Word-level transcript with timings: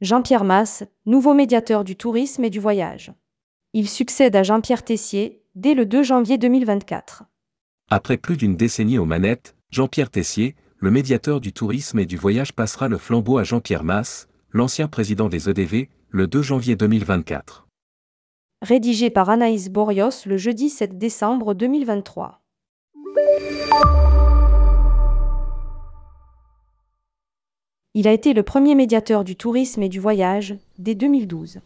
Jean-Pierre 0.00 0.44
Masse, 0.44 0.84
nouveau 1.04 1.34
médiateur 1.34 1.84
du 1.84 1.94
tourisme 1.94 2.42
et 2.42 2.48
du 2.48 2.58
voyage. 2.58 3.12
Il 3.74 3.86
succède 3.86 4.34
à 4.34 4.42
Jean-Pierre 4.42 4.82
Tessier 4.82 5.42
dès 5.54 5.74
le 5.74 5.84
2 5.84 6.02
janvier 6.02 6.38
2024. 6.38 7.24
Après 7.90 8.16
plus 8.16 8.38
d'une 8.38 8.56
décennie 8.56 8.96
aux 8.96 9.04
manettes, 9.04 9.56
Jean-Pierre 9.70 10.08
Tessier, 10.08 10.56
le 10.78 10.90
médiateur 10.90 11.42
du 11.42 11.52
tourisme 11.52 11.98
et 11.98 12.06
du 12.06 12.16
voyage 12.16 12.54
passera 12.54 12.88
le 12.88 12.96
flambeau 12.96 13.36
à 13.36 13.44
Jean-Pierre 13.44 13.84
Masse, 13.84 14.26
l'ancien 14.52 14.88
président 14.88 15.28
des 15.28 15.50
EDV, 15.50 15.90
le 16.08 16.26
2 16.26 16.40
janvier 16.40 16.76
2024. 16.76 17.68
Rédigé 18.62 19.10
par 19.10 19.28
Anaïs 19.28 19.68
Borios 19.68 20.24
le 20.24 20.38
jeudi 20.38 20.70
7 20.70 20.96
décembre 20.96 21.52
2023. 21.52 22.40
Il 27.92 28.06
a 28.06 28.12
été 28.12 28.34
le 28.34 28.44
premier 28.44 28.76
médiateur 28.76 29.24
du 29.24 29.34
tourisme 29.34 29.82
et 29.82 29.88
du 29.88 29.98
voyage 29.98 30.54
dès 30.78 30.94
2012. 30.94 31.58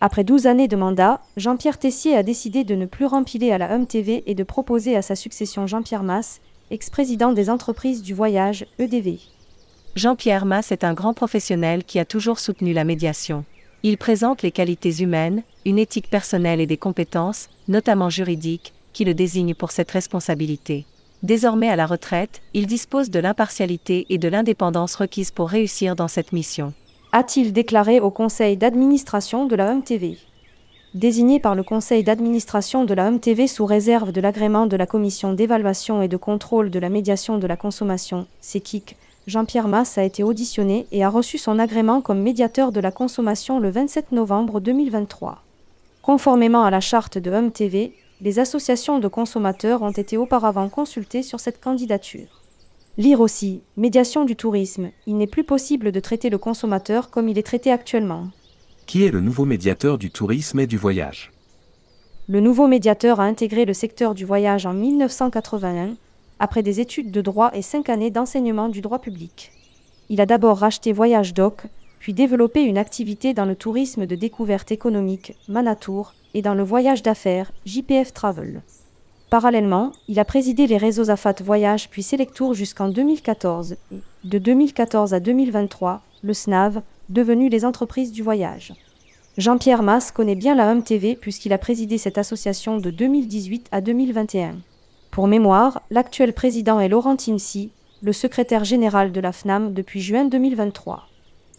Après 0.00 0.24
12 0.24 0.48
années 0.48 0.66
de 0.66 0.74
mandat, 0.74 1.20
Jean-Pierre 1.36 1.78
Tessier 1.78 2.16
a 2.16 2.24
décidé 2.24 2.64
de 2.64 2.74
ne 2.74 2.84
plus 2.84 3.06
rempiler 3.06 3.52
à 3.52 3.58
la 3.58 3.72
Hum 3.72 3.86
TV 3.86 4.24
et 4.26 4.34
de 4.34 4.42
proposer 4.42 4.96
à 4.96 5.02
sa 5.02 5.14
succession 5.14 5.68
Jean-Pierre 5.68 6.02
Masse, 6.02 6.40
ex-président 6.72 7.32
des 7.32 7.48
entreprises 7.48 8.02
du 8.02 8.12
voyage 8.12 8.66
EDV. 8.80 9.20
Jean-Pierre 9.94 10.46
Masse 10.46 10.72
est 10.72 10.82
un 10.82 10.94
grand 10.94 11.14
professionnel 11.14 11.84
qui 11.84 12.00
a 12.00 12.04
toujours 12.04 12.40
soutenu 12.40 12.72
la 12.72 12.82
médiation. 12.82 13.44
Il 13.84 13.98
présente 13.98 14.42
les 14.42 14.50
qualités 14.50 15.00
humaines, 15.00 15.44
une 15.64 15.78
éthique 15.78 16.10
personnelle 16.10 16.60
et 16.60 16.66
des 16.66 16.76
compétences, 16.76 17.50
notamment 17.68 18.10
juridiques, 18.10 18.74
qui 18.92 19.04
le 19.04 19.14
désignent 19.14 19.54
pour 19.54 19.70
cette 19.70 19.92
responsabilité. 19.92 20.86
Désormais 21.22 21.68
à 21.68 21.76
la 21.76 21.86
retraite, 21.86 22.42
il 22.54 22.66
dispose 22.66 23.10
de 23.10 23.18
l'impartialité 23.18 24.06
et 24.08 24.18
de 24.18 24.28
l'indépendance 24.28 24.94
requises 24.94 25.32
pour 25.32 25.48
réussir 25.48 25.96
dans 25.96 26.08
cette 26.08 26.32
mission. 26.32 26.72
A-t-il 27.12 27.52
déclaré 27.52 28.00
au 28.00 28.10
conseil 28.10 28.56
d'administration 28.56 29.46
de 29.46 29.56
la 29.56 29.74
TV 29.84 30.18
Désigné 30.94 31.40
par 31.40 31.54
le 31.54 31.62
conseil 31.62 32.02
d'administration 32.02 32.84
de 32.84 32.94
la 32.94 33.10
TV 33.18 33.46
sous 33.46 33.66
réserve 33.66 34.12
de 34.12 34.20
l'agrément 34.20 34.66
de 34.66 34.76
la 34.76 34.86
commission 34.86 35.32
d'évaluation 35.32 36.02
et 36.02 36.08
de 36.08 36.16
contrôle 36.16 36.70
de 36.70 36.78
la 36.78 36.88
médiation 36.88 37.38
de 37.38 37.46
la 37.46 37.56
consommation, 37.56 38.26
CEKIC, 38.40 38.96
Jean-Pierre 39.26 39.68
Masse 39.68 39.98
a 39.98 40.04
été 40.04 40.22
auditionné 40.22 40.86
et 40.90 41.04
a 41.04 41.10
reçu 41.10 41.36
son 41.36 41.58
agrément 41.58 42.00
comme 42.00 42.22
médiateur 42.22 42.72
de 42.72 42.80
la 42.80 42.90
consommation 42.90 43.60
le 43.60 43.68
27 43.68 44.12
novembre 44.12 44.60
2023. 44.60 45.42
Conformément 46.00 46.64
à 46.64 46.70
la 46.70 46.80
charte 46.80 47.18
de 47.18 47.48
TV, 47.50 47.92
les 48.20 48.40
associations 48.40 48.98
de 48.98 49.08
consommateurs 49.08 49.82
ont 49.82 49.92
été 49.92 50.16
auparavant 50.16 50.68
consultées 50.68 51.22
sur 51.22 51.38
cette 51.38 51.60
candidature. 51.60 52.42
Lire 52.96 53.20
aussi, 53.20 53.62
médiation 53.76 54.24
du 54.24 54.34
tourisme, 54.34 54.90
il 55.06 55.16
n'est 55.16 55.28
plus 55.28 55.44
possible 55.44 55.92
de 55.92 56.00
traiter 56.00 56.30
le 56.30 56.38
consommateur 56.38 57.10
comme 57.10 57.28
il 57.28 57.38
est 57.38 57.46
traité 57.46 57.70
actuellement. 57.70 58.28
Qui 58.86 59.04
est 59.04 59.12
le 59.12 59.20
nouveau 59.20 59.44
médiateur 59.44 59.98
du 59.98 60.10
tourisme 60.10 60.58
et 60.58 60.66
du 60.66 60.76
voyage? 60.76 61.30
Le 62.26 62.40
nouveau 62.40 62.66
médiateur 62.66 63.20
a 63.20 63.24
intégré 63.24 63.64
le 63.64 63.72
secteur 63.72 64.14
du 64.14 64.24
voyage 64.24 64.66
en 64.66 64.74
1981, 64.74 65.94
après 66.40 66.62
des 66.62 66.80
études 66.80 67.12
de 67.12 67.20
droit 67.20 67.50
et 67.54 67.62
cinq 67.62 67.88
années 67.88 68.10
d'enseignement 68.10 68.68
du 68.68 68.80
droit 68.80 68.98
public. 68.98 69.52
Il 70.08 70.20
a 70.20 70.26
d'abord 70.26 70.58
racheté 70.58 70.92
Voyage 70.92 71.34
Doc, 71.34 71.62
puis 71.98 72.14
développé 72.14 72.62
une 72.62 72.78
activité 72.78 73.34
dans 73.34 73.44
le 73.44 73.56
tourisme 73.56 74.06
de 74.06 74.16
découverte 74.16 74.72
économique, 74.72 75.34
Manatour, 75.48 76.14
et 76.34 76.42
dans 76.42 76.54
le 76.54 76.62
voyage 76.62 77.02
d'affaires, 77.02 77.52
JPF 77.66 78.12
Travel. 78.12 78.62
Parallèlement, 79.30 79.92
il 80.08 80.18
a 80.18 80.24
présidé 80.24 80.66
les 80.66 80.78
réseaux 80.78 81.10
Afat 81.10 81.34
Voyage 81.44 81.90
puis 81.90 82.02
Selectour 82.02 82.54
jusqu'en 82.54 82.88
2014 82.88 83.76
et, 83.92 84.00
de 84.24 84.38
2014 84.38 85.12
à 85.12 85.20
2023, 85.20 86.00
le 86.22 86.32
SNAV, 86.32 86.80
devenu 87.08 87.48
les 87.48 87.64
entreprises 87.64 88.12
du 88.12 88.22
voyage. 88.22 88.74
Jean-Pierre 89.36 89.82
Masse 89.82 90.10
connaît 90.10 90.34
bien 90.34 90.54
la 90.54 90.70
Hum 90.70 90.82
TV 90.82 91.14
puisqu'il 91.14 91.52
a 91.52 91.58
présidé 91.58 91.98
cette 91.98 92.18
association 92.18 92.78
de 92.78 92.90
2018 92.90 93.68
à 93.70 93.80
2021. 93.80 94.56
Pour 95.10 95.28
mémoire, 95.28 95.82
l'actuel 95.90 96.32
président 96.32 96.80
est 96.80 96.88
Laurent 96.88 97.16
Timsi, 97.16 97.70
le 98.02 98.12
secrétaire 98.12 98.64
général 98.64 99.12
de 99.12 99.20
la 99.20 99.32
FNAM 99.32 99.74
depuis 99.74 100.00
juin 100.00 100.24
2023. 100.24 101.07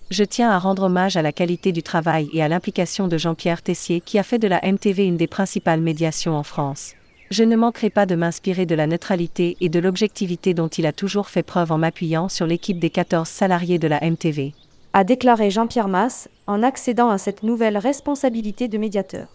Je 0.10 0.24
tiens 0.24 0.50
à 0.50 0.58
rendre 0.58 0.84
hommage 0.84 1.18
à 1.18 1.22
la 1.22 1.32
qualité 1.32 1.72
du 1.72 1.84
travail 1.84 2.30
et 2.34 2.42
à 2.42 2.48
l'implication 2.48 3.08
de 3.08 3.20
Jean-Pierre 3.20 3.62
Tessier 3.62 4.02
qui 4.02 4.18
a 4.18 4.24
fait 4.24 4.40
de 4.40 4.48
la 4.48 4.60
MTV 4.64 5.06
une 5.06 5.18
des 5.18 5.28
principales 5.28 5.82
médiations 5.82 6.36
en 6.36 6.42
France. 6.42 6.94
Je 7.30 7.44
ne 7.44 7.56
manquerai 7.56 7.92
pas 7.92 8.08
de 8.08 8.16
m'inspirer 8.16 8.66
de 8.66 8.74
la 8.74 8.88
neutralité 8.88 9.56
et 9.62 9.70
de 9.70 9.80
l'objectivité 9.80 10.56
dont 10.56 10.68
il 10.68 10.88
a 10.88 10.94
toujours 10.94 11.30
fait 11.30 11.44
preuve 11.44 11.72
en 11.72 11.78
m'appuyant 11.78 12.28
sur 12.28 12.48
l'équipe 12.48 12.80
des 12.80 12.90
14 12.90 13.30
salariés 13.30 13.78
de 13.78 13.88
la 13.88 14.00
MTV. 14.02 14.56
A 14.94 15.04
déclaré 15.04 15.52
Jean-Pierre 15.52 15.88
Masse 15.88 16.28
en 16.48 16.64
accédant 16.64 17.12
à 17.12 17.20
cette 17.20 17.44
nouvelle 17.44 17.78
responsabilité 17.78 18.68
de 18.68 18.80
médiateur. 18.80 19.28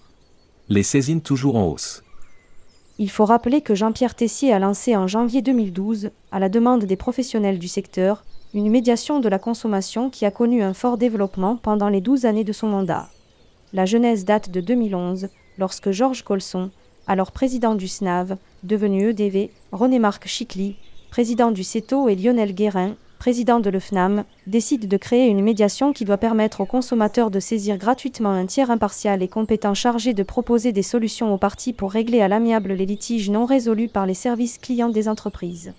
Les 0.68 0.82
saisines 0.82 1.20
toujours 1.20 1.54
en 1.54 1.68
hausse. 1.68 2.02
Il 2.98 3.10
faut 3.10 3.26
rappeler 3.26 3.60
que 3.60 3.76
Jean-Pierre 3.76 4.16
Tessier 4.16 4.52
a 4.52 4.58
lancé 4.58 4.96
en 4.96 5.06
janvier 5.06 5.40
2012, 5.40 6.10
à 6.32 6.40
la 6.40 6.48
demande 6.48 6.84
des 6.84 6.96
professionnels 6.96 7.60
du 7.60 7.68
secteur, 7.68 8.24
une 8.54 8.70
médiation 8.70 9.18
de 9.18 9.28
la 9.28 9.40
consommation 9.40 10.10
qui 10.10 10.24
a 10.24 10.30
connu 10.30 10.62
un 10.62 10.74
fort 10.74 10.96
développement 10.96 11.56
pendant 11.56 11.88
les 11.88 12.00
12 12.00 12.24
années 12.24 12.44
de 12.44 12.52
son 12.52 12.68
mandat. 12.68 13.08
La 13.72 13.84
genèse 13.84 14.24
date 14.24 14.48
de 14.48 14.60
2011, 14.60 15.28
lorsque 15.58 15.90
Georges 15.90 16.22
Colson, 16.22 16.70
alors 17.08 17.32
président 17.32 17.74
du 17.74 17.88
SNAV, 17.88 18.36
devenu 18.62 19.10
EDV, 19.10 19.50
René-Marc 19.72 20.28
Chicly, 20.28 20.76
président 21.10 21.50
du 21.50 21.64
CETO 21.64 22.08
et 22.08 22.14
Lionel 22.14 22.54
Guérin, 22.54 22.94
président 23.18 23.58
de 23.58 23.70
l'EFNAM, 23.70 24.22
décident 24.46 24.86
de 24.86 24.96
créer 24.98 25.26
une 25.26 25.42
médiation 25.42 25.92
qui 25.92 26.04
doit 26.04 26.16
permettre 26.16 26.60
aux 26.60 26.66
consommateurs 26.66 27.32
de 27.32 27.40
saisir 27.40 27.76
gratuitement 27.76 28.30
un 28.30 28.46
tiers 28.46 28.70
impartial 28.70 29.20
et 29.22 29.28
compétent 29.28 29.74
chargé 29.74 30.14
de 30.14 30.22
proposer 30.22 30.70
des 30.70 30.82
solutions 30.84 31.34
aux 31.34 31.38
parties 31.38 31.72
pour 31.72 31.90
régler 31.90 32.20
à 32.20 32.28
l'amiable 32.28 32.74
les 32.74 32.86
litiges 32.86 33.30
non 33.30 33.46
résolus 33.46 33.88
par 33.88 34.06
les 34.06 34.14
services 34.14 34.58
clients 34.58 34.90
des 34.90 35.08
entreprises. 35.08 35.72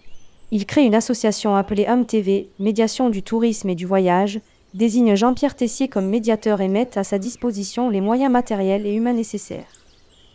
Il 0.52 0.68
crée 0.68 0.86
une 0.86 0.94
association 0.94 1.56
appelée 1.56 1.88
Hum 1.90 2.06
TV, 2.06 2.50
Médiation 2.60 3.10
du 3.10 3.24
tourisme 3.24 3.70
et 3.70 3.76
du 3.76 3.88
voyage, 3.88 4.40
désigne 4.76 5.16
Jean-Pierre 5.16 5.56
Tessier 5.56 5.88
comme 5.88 6.08
médiateur 6.08 6.62
et 6.62 6.68
met 6.68 6.98
à 6.98 7.04
sa 7.04 7.18
disposition 7.18 7.90
les 7.90 8.02
moyens 8.02 8.32
matériels 8.32 8.86
et 8.86 8.94
humains 8.94 9.14
nécessaires. 9.14 9.66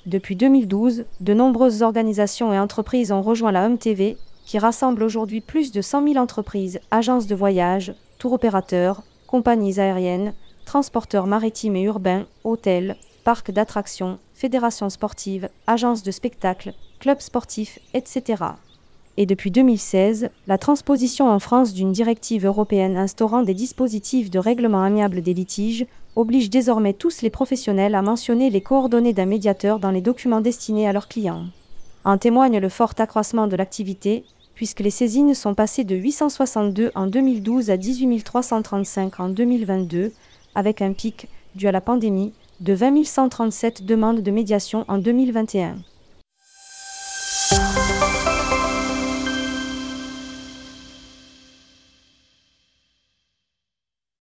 Depuis 0.07 0.35
2012, 0.35 1.05
de 1.21 1.35
nombreuses 1.35 1.83
organisations 1.83 2.53
et 2.53 2.59
entreprises 2.59 3.13
ont 3.13 3.23
rejoint 3.23 3.53
la 3.53 3.67
Hum 3.67 3.79
TV, 3.79 4.17
qui 4.45 4.59
rassemble 4.59 5.05
aujourd'hui 5.05 5.41
plus 5.41 5.71
de 5.71 5.81
100 5.81 6.09
000 6.09 6.17
entreprises, 6.17 6.81
agences 6.91 7.29
de 7.29 7.37
voyage, 7.37 7.95
tour 8.19 8.33
opérateurs, 8.33 9.05
compagnies 9.29 9.79
aériennes, 9.79 10.35
transporteurs 10.65 11.29
maritimes 11.29 11.77
et 11.77 11.83
urbains, 11.83 12.27
hôtels, 12.43 12.97
parcs 13.23 13.53
d'attractions, 13.53 14.19
fédérations 14.35 14.91
sportives, 14.91 15.49
agences 15.69 16.03
de 16.03 16.11
spectacles, 16.11 16.73
clubs 16.99 17.21
sportifs, 17.21 17.79
etc 17.95 18.55
et 19.17 19.27
depuis 19.27 19.51
2016, 19.51 20.31
la 20.47 20.59
transposition 20.59 21.29
en 21.29 21.39
France 21.39 21.75
d'une 21.75 21.93
directive 21.93 22.47
européenne 22.47 22.97
instaurant 22.97 23.43
des 23.43 23.55
dispositifs 23.55 24.31
de 24.31 24.39
règlement 24.39 24.83
amiable 24.83 25.21
des 25.21 25.35
litiges 25.35 25.87
oblige 26.17 26.51
désormais 26.51 26.93
tous 26.93 27.23
les 27.23 27.31
professionnels 27.31 27.95
à 27.95 28.03
mentionner 28.03 28.51
les 28.51 28.61
coordonnées 28.61 29.13
d'un 29.13 29.27
médiateur 29.27 29.79
dans 29.79 29.91
les 29.91 30.01
documents 30.01 30.41
destinés 30.41 30.89
à 30.89 30.93
leurs 30.93 31.09
clients. 31.09 31.45
En 32.05 32.19
témoigne 32.19 32.59
le 32.59 32.69
fort 32.69 32.95
accroissement 32.99 33.47
de 33.47 33.57
l'activité, 33.57 34.25
puisque 34.55 34.81
les 34.81 34.91
saisines 34.91 35.35
sont 35.35 35.55
passées 35.55 35.85
de 35.85 35.97
862 35.97 36.93
en 36.95 37.07
2012 37.07 37.71
à 37.71 37.77
18 37.77 38.23
335 38.23 39.21
en 39.21 39.29
2022, 39.29 40.13
avec 40.55 40.83
un 40.83 40.93
pic, 40.93 41.29
dû 41.55 41.67
à 41.69 41.73
la 41.73 41.81
pandémie, 41.81 42.33
de 42.61 42.75
20 42.75 43.05
137 43.05 43.85
demandes 43.85 44.21
de 44.21 44.31
médiation 44.31 44.85
en 44.89 44.99
2021. 44.99 45.77